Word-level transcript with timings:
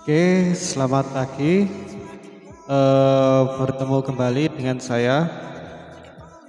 Oke, 0.00 0.56
selamat 0.56 1.12
pagi. 1.12 1.68
Uh, 2.64 3.62
bertemu 3.62 4.00
kembali 4.00 4.44
dengan 4.48 4.80
saya 4.80 5.28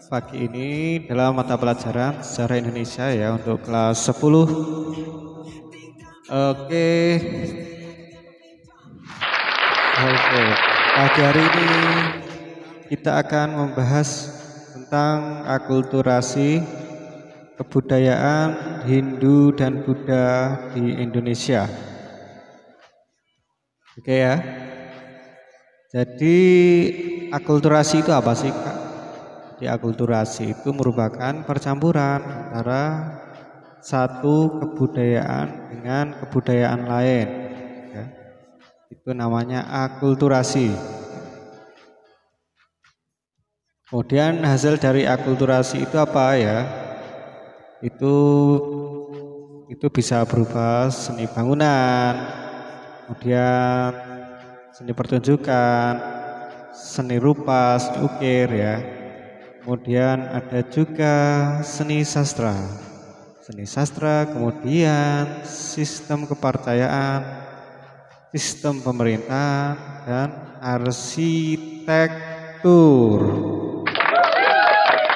pagi 0.08 0.48
ini 0.48 1.04
dalam 1.04 1.36
mata 1.36 1.60
pelajaran 1.60 2.24
sejarah 2.24 2.64
Indonesia 2.64 3.12
ya 3.12 3.36
untuk 3.36 3.60
kelas 3.68 4.08
10. 4.08 4.18
Oke. 6.32 6.90
Oke, 10.00 10.44
pagi 10.96 11.22
hari 11.22 11.44
ini 11.44 11.70
kita 12.88 13.20
akan 13.20 13.48
membahas 13.68 14.10
tentang 14.74 15.44
akulturasi 15.44 16.64
kebudayaan 17.60 18.82
Hindu 18.88 19.52
dan 19.60 19.84
Buddha 19.84 20.56
di 20.72 21.04
Indonesia. 21.04 21.91
Oke 24.02 24.18
ya. 24.18 24.42
Jadi 25.94 26.38
akulturasi 27.30 28.02
itu 28.02 28.10
apa 28.10 28.34
sih 28.34 28.50
Kak? 28.50 28.78
Jadi 29.54 29.70
akulturasi 29.70 30.58
itu 30.58 30.74
merupakan 30.74 31.46
percampuran 31.46 32.18
antara 32.26 33.14
satu 33.78 34.58
kebudayaan 34.58 35.70
dengan 35.70 36.18
kebudayaan 36.18 36.82
lain. 36.90 37.28
Ya. 37.94 38.06
Itu 38.90 39.14
namanya 39.14 39.70
akulturasi. 39.70 40.74
Kemudian 43.86 44.42
hasil 44.42 44.82
dari 44.82 45.06
akulturasi 45.06 45.86
itu 45.86 46.02
apa 46.02 46.42
ya? 46.42 46.60
Itu 47.86 48.18
itu 49.70 49.86
bisa 49.94 50.26
berupa 50.26 50.90
seni 50.90 51.30
bangunan, 51.30 52.41
kemudian 53.06 53.92
seni 54.72 54.92
pertunjukan, 54.96 55.94
seni 56.74 57.18
rupa, 57.22 57.78
seni 57.78 58.00
ukir 58.06 58.50
ya. 58.50 58.82
Kemudian 59.62 60.26
ada 60.26 60.66
juga 60.74 61.16
seni 61.62 62.02
sastra. 62.02 62.58
Seni 63.42 63.66
sastra, 63.70 64.26
kemudian 64.26 65.46
sistem 65.46 66.26
kepercayaan, 66.26 67.22
sistem 68.34 68.82
pemerintahan 68.82 69.78
dan 70.08 70.58
arsitektur. 70.62 72.10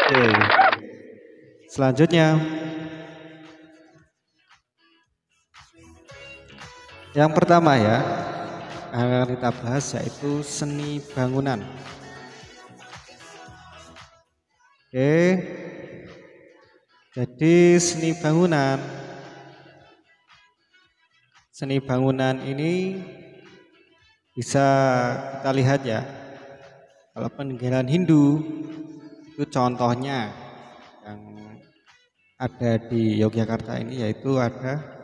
Oke. 0.06 0.26
Selanjutnya 1.70 2.38
Yang 7.16 7.32
pertama 7.32 7.80
ya, 7.80 8.04
akan 8.92 9.24
kita 9.32 9.50
bahas 9.64 9.86
yaitu 9.96 10.44
seni 10.44 11.00
bangunan. 11.16 11.64
Oke. 14.92 15.16
Jadi 17.16 17.80
seni 17.80 18.12
bangunan 18.20 18.76
Seni 21.56 21.80
bangunan 21.80 22.36
ini 22.44 23.00
bisa 24.36 24.68
kita 25.40 25.56
lihat 25.56 25.88
ya. 25.88 26.04
Kalau 27.16 27.32
peninggalan 27.32 27.88
Hindu 27.88 28.44
itu 29.32 29.48
contohnya 29.48 30.36
yang 31.08 31.20
ada 32.36 32.76
di 32.92 33.24
Yogyakarta 33.24 33.80
ini 33.80 34.04
yaitu 34.04 34.36
ada 34.36 34.95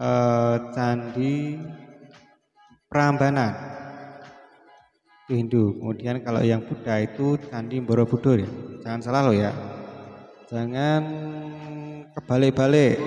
eh, 0.00 0.56
candi 0.72 1.60
Prambanan 2.90 3.54
itu 5.30 5.38
Hindu. 5.38 5.78
Kemudian 5.78 6.26
kalau 6.26 6.42
yang 6.42 6.58
Buddha 6.66 6.98
itu 6.98 7.38
candi 7.46 7.78
Borobudur 7.78 8.42
ya. 8.42 8.50
Jangan 8.82 9.00
salah 9.00 9.22
loh 9.30 9.36
ya. 9.36 9.54
Jangan 10.50 11.02
kebalik-balik. 12.18 12.98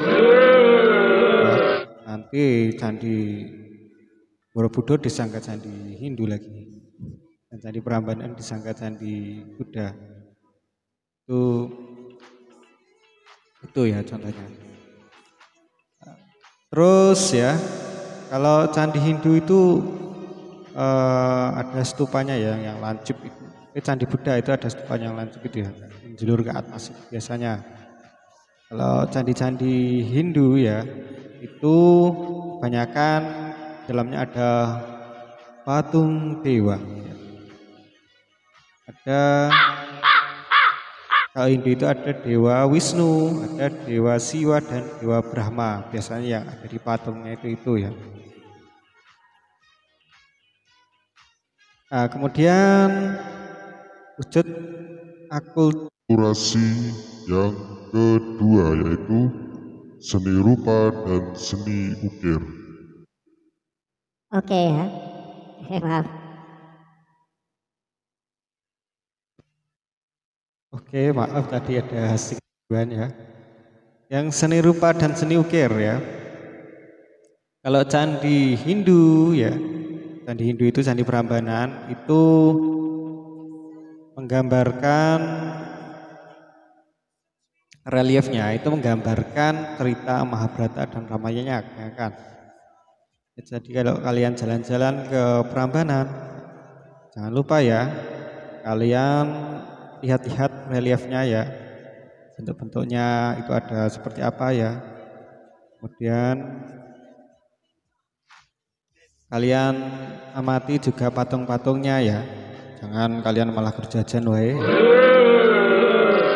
Ya, 1.44 1.56
nanti 2.08 2.72
candi 2.80 3.16
Borobudur 4.56 5.04
disangka 5.04 5.44
candi 5.44 6.00
Hindu 6.00 6.24
lagi. 6.24 6.80
Dan 7.52 7.60
candi 7.60 7.84
Prambanan 7.84 8.40
disangka 8.40 8.72
candi 8.72 9.44
Buddha. 9.60 9.92
Itu 11.28 11.68
itu 13.68 13.82
ya 13.84 14.00
contohnya. 14.00 14.73
Terus 16.74 17.22
ya, 17.38 17.54
kalau 18.34 18.66
candi 18.74 18.98
Hindu 18.98 19.38
itu 19.38 19.62
uh, 20.74 21.54
ada 21.54 21.86
stupanya 21.86 22.34
ya 22.34 22.58
yang 22.58 22.82
lancip 22.82 23.14
itu. 23.22 23.46
Eh, 23.78 23.82
candi 23.82 24.10
Buddha 24.10 24.42
itu 24.42 24.50
ada 24.50 24.66
stupanya 24.66 25.14
yang 25.14 25.18
lancip 25.22 25.46
itu 25.46 25.62
ya, 25.62 25.70
menjulur 26.02 26.42
ke 26.42 26.50
atas 26.50 26.90
biasanya. 27.14 27.62
Kalau 28.74 29.06
candi-candi 29.06 30.02
Hindu 30.02 30.58
ya, 30.58 30.82
itu 31.46 31.78
kebanyakan 32.58 33.22
dalamnya 33.86 34.26
ada 34.26 34.52
patung 35.62 36.42
dewa. 36.42 36.82
Ada 38.90 39.22
kalau 41.34 41.50
Hindu 41.50 41.74
itu 41.74 41.86
ada 41.90 42.14
Dewa 42.14 42.62
Wisnu, 42.70 43.42
ada 43.58 43.74
Dewa 43.90 44.22
Siwa 44.22 44.62
dan 44.62 44.86
Dewa 45.02 45.18
Brahma. 45.26 45.82
Biasanya 45.90 46.28
yang 46.30 46.44
ada 46.46 46.66
di 46.70 46.78
patungnya 46.78 47.34
itu 47.34 47.58
itu 47.58 47.90
ya. 47.90 47.92
Nah, 51.90 52.06
kemudian 52.06 53.18
wujud 54.22 54.46
akulturasi 55.34 56.94
yang 57.26 57.54
kedua 57.90 58.78
yaitu 58.78 59.34
seni 59.98 60.38
rupa 60.38 60.94
dan 61.02 61.34
seni 61.34 61.98
ukir. 62.06 62.42
Oke 64.30 64.62
ya. 64.70 64.86
Eh, 65.66 65.82
maaf. 65.82 66.23
Oke, 70.74 71.14
maaf 71.14 71.54
tadi 71.54 71.78
ada 71.78 72.18
gangguan 72.18 72.90
ya. 72.90 73.08
Yang 74.10 74.26
seni 74.34 74.58
rupa 74.58 74.90
dan 74.90 75.14
seni 75.14 75.38
ukir 75.38 75.70
ya. 75.78 76.02
Kalau 77.62 77.86
candi 77.86 78.58
Hindu 78.58 79.38
ya, 79.38 79.54
candi 80.26 80.44
Hindu 80.50 80.66
itu 80.66 80.82
candi 80.82 81.06
Prambanan 81.06 81.94
itu 81.94 82.22
menggambarkan 84.18 85.20
reliefnya 87.86 88.58
itu 88.58 88.66
menggambarkan 88.74 89.78
cerita 89.78 90.26
Mahabharata 90.26 90.90
dan 90.90 91.06
Ramayana 91.06 91.62
ya 91.62 91.90
kan. 91.94 92.12
Jadi 93.38 93.70
kalau 93.78 94.02
kalian 94.02 94.34
jalan-jalan 94.34 95.06
ke 95.06 95.24
Prambanan 95.54 96.10
jangan 97.14 97.30
lupa 97.30 97.62
ya 97.62 97.94
kalian 98.66 99.26
lihat-lihat 100.04 100.70
reliefnya 100.70 101.24
ya. 101.24 101.44
Bentuk-bentuknya 102.36 103.40
itu 103.40 103.52
ada 103.56 103.88
seperti 103.88 104.20
apa 104.20 104.52
ya. 104.52 104.84
Kemudian 105.80 106.36
kalian 109.32 109.74
amati 110.36 110.78
juga 110.78 111.08
patung-patungnya 111.10 111.98
ya. 112.04 112.20
Jangan 112.84 113.24
kalian 113.24 113.56
malah 113.56 113.72
kerjajan 113.72 114.28
wae 114.28 114.60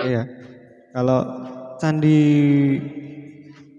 ya 0.07 0.23
kalau 0.95 1.19
candi 1.77 2.19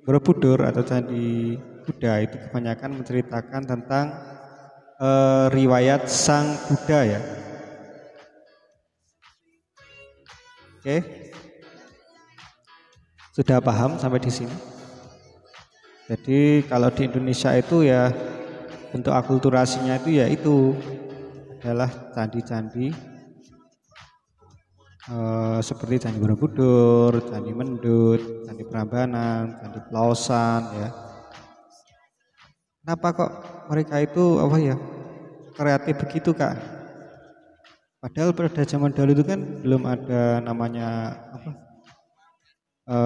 Borobudur 0.09 0.65
atau 0.65 0.81
candi 0.81 1.53
Buddha 1.84 2.24
itu 2.24 2.36
kebanyakan 2.48 2.97
menceritakan 2.97 3.62
tentang 3.68 4.07
uh, 5.01 5.53
riwayat 5.53 6.09
sang 6.09 6.48
Buddha 6.68 7.04
ya 7.04 7.21
Oke. 10.88 11.04
Sudah 13.36 13.60
paham 13.60 14.00
sampai 14.00 14.24
di 14.24 14.32
sini? 14.32 14.56
Jadi 16.08 16.64
kalau 16.64 16.88
di 16.88 17.04
Indonesia 17.04 17.52
itu 17.52 17.84
ya 17.84 18.08
bentuk 18.88 19.12
akulturasinya 19.12 20.00
itu 20.00 20.16
ya 20.16 20.24
itu 20.32 20.72
adalah 21.60 21.92
candi-candi 22.16 22.88
eh, 25.12 25.60
seperti 25.60 26.08
Candi 26.08 26.24
Borobudur, 26.24 27.20
Candi 27.20 27.52
Mendut, 27.52 28.48
Candi 28.48 28.64
Prambanan, 28.64 29.60
Candi 29.60 29.84
Pelausan 29.92 30.72
ya. 30.72 30.88
Kenapa 32.80 33.08
kok 33.12 33.32
mereka 33.68 34.00
itu 34.00 34.40
apa 34.40 34.56
ya 34.56 34.80
kreatif 35.52 36.00
begitu 36.00 36.32
kak? 36.32 36.78
Padahal 37.98 38.30
pada 38.30 38.62
zaman 38.62 38.95
dahulu 38.95 39.12
itu 39.18 39.24
kan 39.27 39.42
belum 39.59 39.83
ada 39.83 40.39
namanya 40.39 41.18
apa 41.34 41.50
e, 42.86 42.97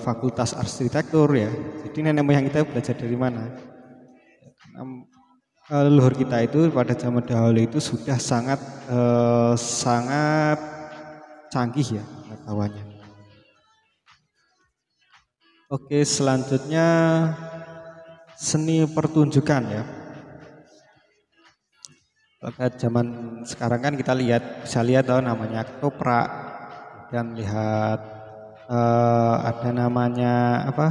fakultas 0.00 0.56
arsitektur 0.56 1.28
ya. 1.36 1.52
Jadi 1.84 2.08
nenek 2.08 2.24
moyang 2.24 2.48
kita 2.48 2.64
belajar 2.64 2.96
dari 2.96 3.16
mana? 3.20 3.52
uh, 5.70 5.82
leluhur 5.86 6.14
kita 6.18 6.42
itu 6.44 6.68
pada 6.74 6.92
zaman 6.98 7.22
dahulu 7.22 7.60
itu 7.62 7.78
sudah 7.78 8.18
sangat 8.18 8.58
uh, 8.90 9.54
sangat 9.54 10.58
canggih 11.48 12.02
ya 12.02 12.04
pengetahuannya. 12.26 12.84
Oke, 15.70 16.02
selanjutnya 16.02 16.86
seni 18.34 18.82
pertunjukan 18.90 19.62
ya. 19.70 19.84
Pada 22.40 22.72
zaman 22.72 23.06
sekarang 23.44 23.84
kan 23.84 23.94
kita 24.00 24.16
lihat 24.16 24.64
bisa 24.64 24.80
lihat 24.80 25.12
oh, 25.12 25.20
namanya 25.20 25.60
toprak 25.60 26.24
dan 27.12 27.36
lihat 27.36 28.00
uh, 28.64 29.44
ada 29.44 29.68
namanya 29.76 30.64
apa? 30.64 30.88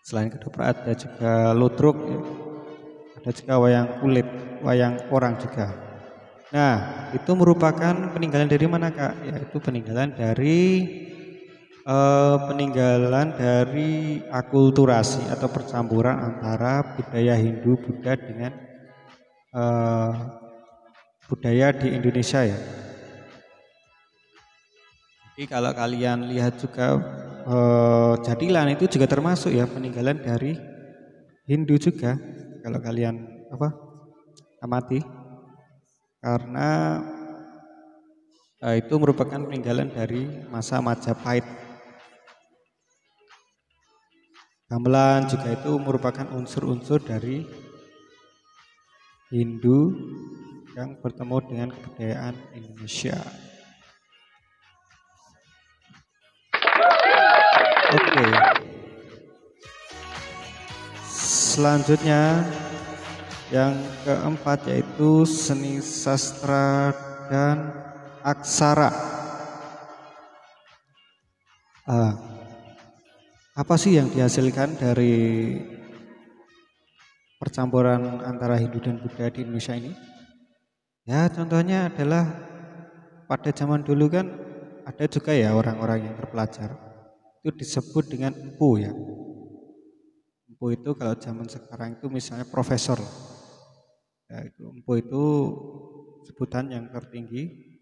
Selain 0.00 0.32
ketoprak 0.32 0.72
ada 0.72 0.96
juga 0.96 1.52
ludruk 1.52 1.96
ya. 2.00 2.20
Ada 3.20 3.30
juga 3.36 3.54
wayang 3.60 3.88
kulit, 4.00 4.28
wayang 4.64 4.96
orang 5.12 5.36
juga. 5.36 5.68
Nah, 6.48 6.74
itu 7.12 7.30
merupakan 7.36 8.08
peninggalan 8.08 8.48
dari 8.48 8.64
mana 8.64 8.88
Kak? 8.88 9.20
Yaitu 9.20 9.60
peninggalan 9.60 10.16
dari 10.16 10.60
uh, 11.84 12.40
peninggalan 12.48 13.36
dari 13.36 14.16
akulturasi 14.32 15.28
atau 15.28 15.52
percampuran 15.52 16.16
antara 16.16 16.96
budaya 16.96 17.36
Hindu 17.36 17.76
Buddha 17.76 18.16
dengan 18.16 18.71
uh, 19.52 20.10
budaya 21.28 21.72
di 21.72 21.92
Indonesia 21.92 22.44
ya. 22.44 22.58
Jadi 25.32 25.48
kalau 25.48 25.72
kalian 25.72 26.28
lihat 26.28 26.60
juga 26.60 27.00
uh, 27.48 28.14
jadilan 28.20 28.76
itu 28.76 28.84
juga 28.84 29.08
termasuk 29.08 29.52
ya 29.52 29.64
peninggalan 29.64 30.20
dari 30.20 30.56
Hindu 31.48 31.80
juga. 31.80 32.16
Kalau 32.60 32.78
kalian 32.80 33.48
apa 33.48 33.68
amati. 34.60 35.00
Karena 36.22 37.02
uh, 38.62 38.74
itu 38.78 38.94
merupakan 39.00 39.40
peninggalan 39.42 39.90
dari 39.90 40.28
masa 40.52 40.78
Majapahit. 40.78 41.42
Gamelan 44.70 45.28
juga 45.28 45.52
itu 45.52 45.72
merupakan 45.76 46.24
unsur-unsur 46.32 47.04
dari 47.04 47.44
Hindu 49.32 49.96
yang 50.76 50.92
bertemu 51.00 51.36
dengan 51.48 51.68
kebudayaan 51.72 52.36
Indonesia. 52.52 53.16
Oke. 57.96 58.26
Selanjutnya 61.08 62.44
yang 63.48 63.72
keempat 64.04 64.68
yaitu 64.68 65.24
seni 65.24 65.80
sastra 65.80 66.92
dan 67.32 67.72
aksara. 68.20 68.92
Ah, 71.88 72.16
apa 73.52 73.74
sih 73.80 73.96
yang 73.96 74.12
dihasilkan 74.12 74.76
dari 74.76 75.56
percampuran 77.42 78.22
antara 78.22 78.54
Hindu 78.54 78.78
dan 78.78 79.02
Buddha 79.02 79.26
di 79.26 79.42
Indonesia 79.42 79.74
ini? 79.74 79.90
Ya, 81.02 81.26
contohnya 81.26 81.90
adalah 81.90 82.22
pada 83.26 83.50
zaman 83.50 83.82
dulu 83.82 84.06
kan 84.06 84.30
ada 84.86 85.10
juga 85.10 85.34
ya 85.34 85.50
orang-orang 85.50 86.06
yang 86.06 86.14
terpelajar. 86.14 86.70
Itu 87.42 87.50
disebut 87.50 88.06
dengan 88.06 88.30
empu 88.38 88.78
ya. 88.78 88.94
Empu 90.46 90.70
itu 90.70 90.94
kalau 90.94 91.18
zaman 91.18 91.50
sekarang 91.50 91.98
itu 91.98 92.06
misalnya 92.06 92.46
profesor. 92.46 93.02
Ya, 94.30 94.46
itu 94.46 94.62
empu 94.62 95.02
itu 95.02 95.24
sebutan 96.22 96.70
yang 96.70 96.86
tertinggi 96.94 97.74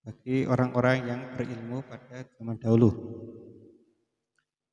bagi 0.00 0.48
orang-orang 0.48 1.04
yang 1.04 1.20
berilmu 1.36 1.84
pada 1.84 2.24
zaman 2.40 2.56
dahulu. 2.56 2.90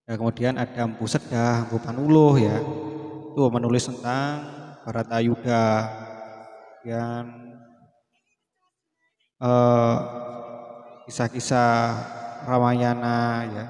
Ya, 0.08 0.16
kemudian 0.20 0.56
ada 0.56 0.84
Empu 0.88 1.08
Sedah, 1.08 1.68
Empu 1.68 1.80
Panuluh 1.80 2.36
ya. 2.40 2.83
Itu 3.34 3.50
menulis 3.50 3.90
tentang 3.90 4.46
Baratayuda 4.86 5.90
yang 6.86 7.26
eh, 9.42 9.98
kisah-kisah 11.10 11.74
Ramayana 12.46 13.42
ya. 13.50 13.66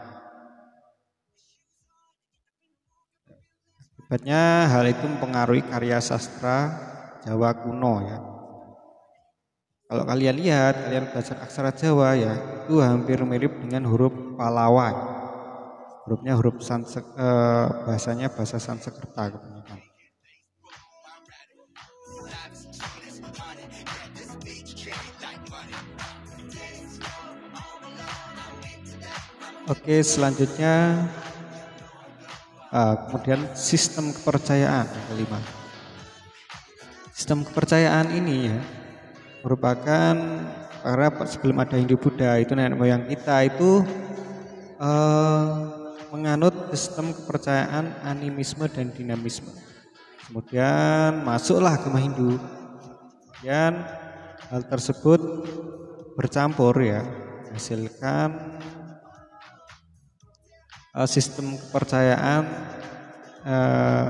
Akibatnya 4.03 4.67
hal 4.67 4.83
itu 4.91 5.05
mempengaruhi 5.07 5.63
karya 5.63 6.03
sastra 6.03 6.75
Jawa 7.23 7.55
kuno 7.55 8.03
ya. 8.03 8.19
Kalau 9.87 10.03
kalian 10.03 10.43
lihat, 10.43 10.75
kalian 10.91 11.07
belajar 11.07 11.39
aksara 11.39 11.71
Jawa 11.71 12.19
ya, 12.19 12.35
itu 12.67 12.83
hampir 12.83 13.23
mirip 13.23 13.63
dengan 13.63 13.87
huruf 13.87 14.11
Palawa. 14.35 15.22
Ya 16.03 16.11
hurufnya 16.11 16.33
huruf 16.35 16.59
Sansek, 16.59 17.05
eh, 17.15 17.67
bahasanya 17.87 18.27
bahasa 18.27 18.59
Sanskerta 18.59 19.31
kebanyakan. 19.31 19.79
Oke, 29.71 30.03
selanjutnya 30.03 31.07
uh, 32.67 32.99
kemudian 33.07 33.47
sistem 33.55 34.11
kepercayaan 34.11 34.91
yang 34.91 35.05
kelima. 35.07 35.39
Sistem 37.15 37.47
kepercayaan 37.47 38.11
ini 38.11 38.51
ya 38.51 38.59
merupakan 39.39 40.19
karena 40.83 41.07
sebelum 41.23 41.63
ada 41.63 41.79
Hindu 41.79 41.95
Buddha 41.95 42.43
itu 42.43 42.51
nenek 42.59 42.75
moyang 42.75 43.07
kita 43.07 43.47
itu 43.47 43.87
uh, 44.83 45.82
menganut 46.13 46.69
sistem 46.69 47.09
kepercayaan 47.09 48.05
animisme 48.05 48.69
dan 48.69 48.93
dinamisme. 48.93 49.49
Kemudian 50.29 51.25
masuklah 51.25 51.73
agama 51.73 51.97
Hindu. 51.97 52.37
Dan 53.41 53.81
hal 54.53 54.61
tersebut 54.69 55.19
bercampur 56.13 56.77
ya, 56.79 57.01
menghasilkan 57.49 58.29
uh, 60.93 61.09
sistem 61.09 61.57
kepercayaan 61.57 62.45
uh, 63.43 64.09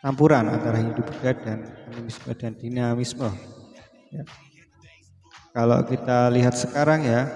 campuran 0.00 0.48
antara 0.48 0.78
Hindu 0.78 1.02
Buddha 1.02 1.34
dan 1.34 1.66
animisme 1.90 2.30
dan 2.38 2.54
dinamisme. 2.56 3.30
Ya. 4.14 4.22
Kalau 5.52 5.84
kita 5.84 6.32
lihat 6.32 6.56
sekarang 6.56 7.04
ya, 7.04 7.28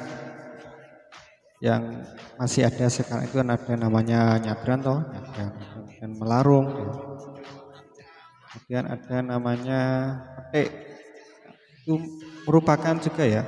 yang 1.65 2.05
masih 2.37 2.69
ada 2.69 2.85
sekarang 2.93 3.25
itu 3.25 3.41
kan 3.41 3.49
ada 3.49 3.73
namanya 3.81 4.37
nyadran 4.37 4.81
toh 4.85 5.01
nyadran 5.01 5.51
dan 5.97 6.11
melarung. 6.21 6.67
Ya. 6.69 6.89
kemudian 8.53 8.85
ada 8.89 9.17
namanya 9.25 9.83
petik. 10.37 10.69
Itu 11.81 12.03
merupakan 12.45 12.99
juga 12.99 13.25
ya 13.25 13.43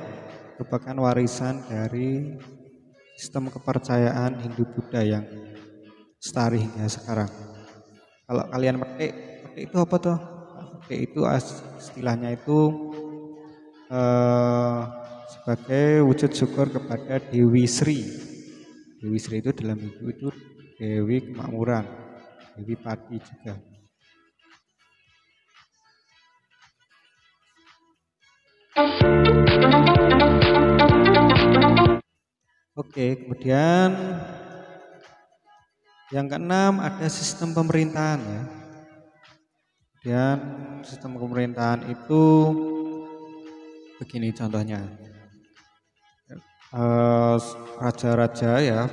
merupakan 0.57 0.95
warisan 1.05 1.61
dari 1.69 2.39
sistem 3.19 3.51
kepercayaan 3.51 4.41
Hindu 4.41 4.63
Buddha 4.63 5.03
yang 5.03 5.25
setari 6.17 6.65
hingga 6.65 6.87
sekarang. 6.89 7.29
Kalau 8.25 8.43
kalian 8.49 8.79
petik 8.81 9.11
petik 9.43 9.63
itu 9.69 9.77
apa 9.77 9.95
toh? 10.01 10.17
Petik 10.85 10.99
itu 11.13 11.21
istilahnya 11.77 12.33
itu 12.33 12.59
eh, 13.91 14.81
sebagai 15.29 16.01
wujud 16.09 16.31
syukur 16.33 16.73
kepada 16.73 17.21
Dewi 17.21 17.69
Sri. 17.69 18.01
Dewi 18.97 19.19
Sri 19.21 19.45
itu 19.45 19.53
dalam 19.53 19.77
Hindu 19.77 20.09
itu 20.09 20.27
Dewi 20.81 21.29
kemakmuran, 21.29 21.85
Dewi 22.57 22.73
padi 22.73 23.21
juga. 23.21 23.53
Oke, 32.79 33.21
kemudian 33.21 33.91
yang 36.09 36.25
keenam 36.25 36.81
ada 36.81 37.05
sistem 37.05 37.53
pemerintahan 37.53 38.17
ya. 38.17 38.43
Kemudian 39.99 40.37
sistem 40.87 41.19
pemerintahan 41.19 41.85
itu 41.91 42.23
begini 43.99 44.31
contohnya. 44.31 44.79
Eh, 46.69 47.37
raja-raja 47.81 48.61
ya 48.61 48.85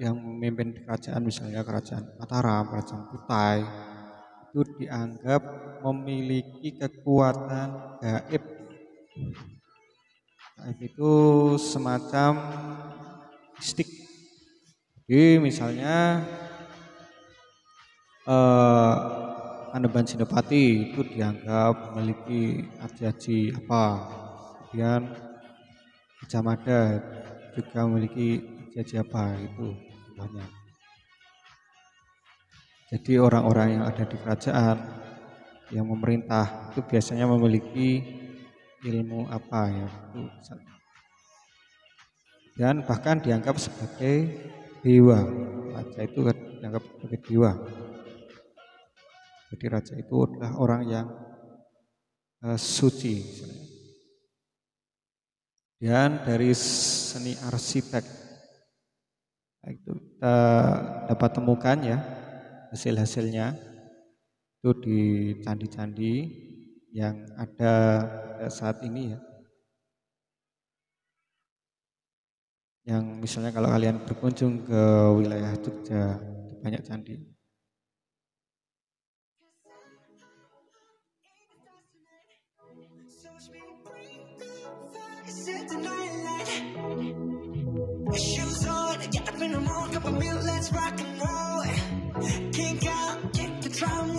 yang 0.00 0.16
memimpin 0.16 0.80
kerajaan 0.80 1.20
misalnya 1.20 1.60
kerajaan 1.60 2.16
Mataram, 2.16 2.72
kerajaan 2.72 3.04
Kutai 3.04 3.60
itu 4.48 4.64
dianggap 4.80 5.44
memiliki 5.84 6.80
kekuatan 6.80 8.00
gaib. 8.00 8.44
Gaib 10.56 10.78
itu 10.80 11.12
semacam 11.60 12.32
mistik. 13.60 13.88
Jadi 15.04 15.36
misalnya 15.36 16.24
eh, 18.24 18.94
Panembahan 19.68 20.08
Senopati 20.08 20.96
itu 20.96 21.04
dianggap 21.12 21.92
memiliki 21.92 22.64
aji-aji 22.80 23.52
apa. 23.52 23.84
Kemudian 24.72 25.29
Mada 26.44 26.80
juga 27.56 27.78
memiliki 27.88 28.44
aji-aji 28.70 28.94
apa 29.00 29.22
itu? 29.40 29.66
Contohnya. 30.12 30.46
Jadi 32.90 33.12
orang-orang 33.22 33.68
yang 33.78 33.84
ada 33.86 34.02
di 34.02 34.16
kerajaan 34.18 34.76
yang 35.70 35.86
memerintah 35.86 36.74
itu 36.74 36.82
biasanya 36.82 37.30
memiliki 37.30 38.02
ilmu 38.82 39.30
apa 39.30 39.70
ya 39.70 39.88
itu 40.10 40.22
dan 42.60 42.84
bahkan 42.84 43.16
dianggap 43.24 43.56
sebagai 43.56 44.36
dewa. 44.84 45.24
Raja 45.72 46.00
itu 46.04 46.20
dianggap 46.60 46.82
sebagai 46.84 47.18
dewa. 47.24 47.52
Jadi 49.48 49.64
raja 49.64 49.94
itu 49.96 50.14
adalah 50.28 50.52
orang 50.60 50.82
yang 50.84 51.06
uh, 52.44 52.60
suci 52.60 53.24
dan 55.80 56.20
dari 56.28 56.52
seni 56.52 57.32
arsitek 57.40 58.04
itu 59.68 59.92
kita 59.92 60.36
dapat 61.08 61.30
temukan 61.32 61.78
ya 61.80 61.98
hasil-hasilnya 62.68 63.56
itu 64.60 64.70
di 64.84 65.00
candi-candi 65.40 66.14
yang 66.92 67.16
ada 67.40 67.74
saat 68.52 68.82
ini 68.84 69.16
ya. 69.16 69.18
Yang 72.92 73.04
misalnya 73.24 73.52
kalau 73.56 73.72
kalian 73.72 74.04
berkunjung 74.04 74.66
ke 74.68 74.82
wilayah 75.16 75.52
Jogja, 75.60 76.18
banyak 76.60 76.82
candi. 76.84 77.16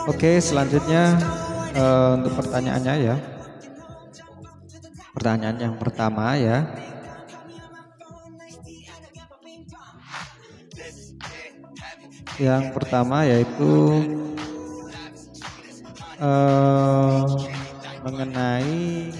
Oke, 0.09 0.41
selanjutnya 0.41 1.13
uh, 1.77 2.17
untuk 2.17 2.33
pertanyaannya 2.41 2.95
ya. 3.05 3.15
Pertanyaan 5.13 5.57
yang 5.61 5.75
pertama 5.77 6.33
ya. 6.41 6.65
Yang 12.41 12.73
pertama 12.73 13.21
yaitu 13.21 13.73
uh, 16.17 17.21
mengenai 18.01 19.13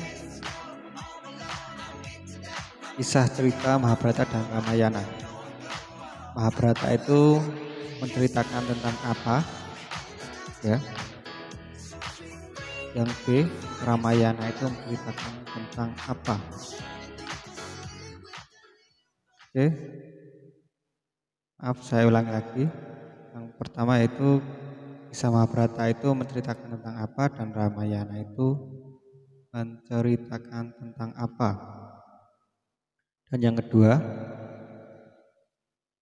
kisah 2.98 3.30
cerita 3.30 3.78
Mahabharata 3.78 4.26
dan 4.26 4.50
Ramayana. 4.50 5.21
Mahabharata 6.32 6.88
itu 6.96 7.44
menceritakan 8.00 8.64
tentang 8.72 8.96
apa? 9.04 9.38
ya. 10.64 10.78
Yang 12.92 13.10
B 13.24 13.26
Ramayana 13.84 14.52
itu 14.52 14.68
menceritakan 14.68 15.34
tentang 15.48 15.90
apa? 16.08 16.36
Oke. 19.52 19.66
Maaf 21.60 21.78
saya 21.84 22.08
ulang 22.08 22.28
lagi. 22.32 22.66
Yang 23.32 23.46
pertama 23.60 24.00
itu 24.00 24.40
kisah 25.12 25.32
Mahabharata 25.32 25.88
itu 25.92 26.08
menceritakan 26.16 26.80
tentang 26.80 26.96
apa 27.00 27.24
dan 27.32 27.48
Ramayana 27.52 28.16
itu 28.24 28.56
menceritakan 29.52 30.72
tentang 30.80 31.12
apa? 31.20 31.50
Dan 33.32 33.40
yang 33.40 33.56
kedua 33.56 34.00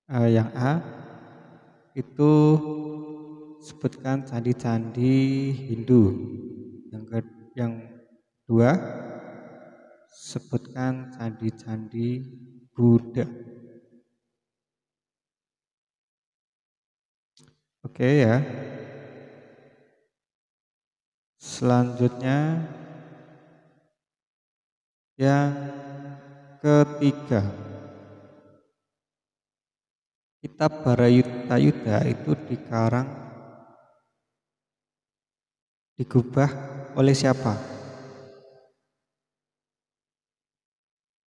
eh, 0.09 0.29
yang 0.33 0.49
A 0.57 0.81
itu 1.93 2.33
sebutkan 3.61 4.25
candi-candi 4.25 5.15
Hindu. 5.69 6.03
Yang 6.89 7.03
ke, 7.05 7.19
yang 7.59 7.73
kedua 8.43 8.71
sebutkan 10.09 11.13
candi-candi 11.13 12.25
Buddha. 12.73 13.27
Oke 17.85 18.07
ya. 18.23 18.35
Selanjutnya 21.39 22.63
yang 25.19 25.51
ketiga. 26.63 27.68
Kitab 30.39 30.87
Barayuta 30.87 31.59
Yuda 31.59 32.07
itu 32.07 32.31
dikarang 32.47 33.03
digubah 35.99 36.47
oleh 36.95 37.11
siapa? 37.11 37.59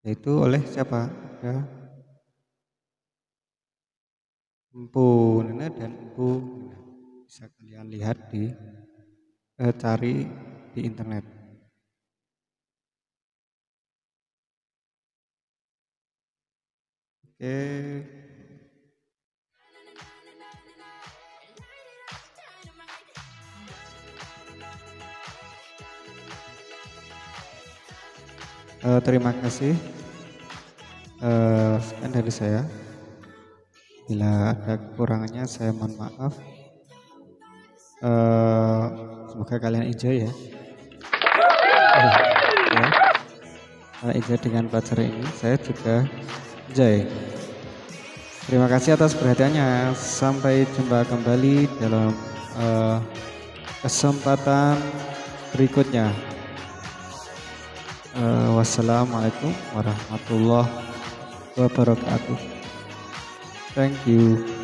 Yaitu 0.06 0.30
oleh 0.30 0.62
siapa? 0.62 1.10
Ya. 1.42 1.58
Empu 4.70 5.42
Nena 5.42 5.66
dan 5.74 5.90
Empu 5.90 6.38
bisa 7.26 7.50
kalian 7.58 7.90
lihat 7.90 8.30
di 8.30 8.46
eh, 9.58 9.74
cari 9.74 10.22
di 10.70 10.80
internet. 10.86 11.26
Oke. 17.26 18.19
Uh, 28.80 28.96
terima 29.04 29.36
kasih. 29.44 29.76
Uh, 31.20 31.76
sekian 31.84 32.12
dari 32.16 32.32
saya. 32.32 32.64
Bila 34.08 34.56
ada 34.56 34.80
kekurangannya 34.80 35.44
saya 35.44 35.76
mohon 35.76 36.00
maaf. 36.00 36.32
Uh, 38.00 38.88
semoga 39.28 39.60
kalian 39.60 39.92
enjoy 39.92 40.24
ya. 40.24 40.32
Ya. 42.72 42.86
Enjoy 44.16 44.40
dengan 44.40 44.64
pelajaran 44.72 45.12
ini. 45.12 45.28
Saya 45.36 45.60
juga 45.60 46.08
enjoy. 46.72 47.04
Terima 48.48 48.64
kasih 48.64 48.96
atas 48.96 49.12
perhatiannya. 49.12 49.92
Sampai 49.92 50.64
jumpa 50.72 51.04
kembali 51.04 51.68
dalam 51.84 52.16
uh, 52.56 52.96
kesempatan 53.84 54.80
berikutnya. 55.52 56.39
Uh, 58.10 58.58
wassalamualaikum 58.58 59.54
warahmatullahi 59.70 60.66
wabarakatuh. 61.54 62.38
Thank 63.70 64.02
you. 64.02 64.59